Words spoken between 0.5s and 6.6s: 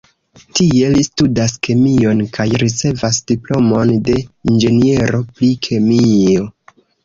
Tie li studas kemion kaj ricevas diplomon de inĝeniero pri kemio.